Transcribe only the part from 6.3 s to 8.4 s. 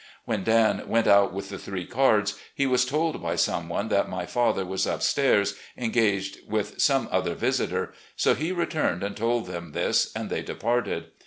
with some other visitor, so